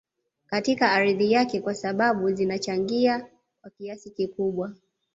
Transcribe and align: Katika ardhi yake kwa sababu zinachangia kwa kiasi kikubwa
Katika 0.45 0.91
ardhi 0.91 1.31
yake 1.31 1.59
kwa 1.61 1.73
sababu 1.75 2.31
zinachangia 2.31 3.27
kwa 3.61 3.69
kiasi 3.71 4.09
kikubwa 4.09 4.73